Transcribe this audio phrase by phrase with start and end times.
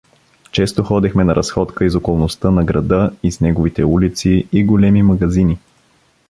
[0.51, 5.57] Често ходехме на разходка из околността на града, из неговите улици и големи магазини.